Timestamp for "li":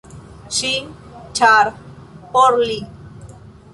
2.65-2.79